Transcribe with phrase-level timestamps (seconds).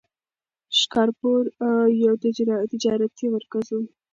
[0.79, 1.43] شکارپور
[2.03, 2.13] یو
[2.73, 3.79] تجارتي مرکز و.